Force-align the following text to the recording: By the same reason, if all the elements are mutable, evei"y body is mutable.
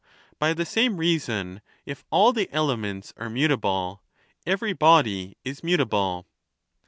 By 0.39 0.53
the 0.53 0.65
same 0.65 0.97
reason, 0.97 1.61
if 1.85 2.05
all 2.09 2.33
the 2.33 2.51
elements 2.51 3.13
are 3.17 3.29
mutable, 3.29 4.01
evei"y 4.47 4.73
body 4.73 5.37
is 5.45 5.63
mutable. 5.63 6.25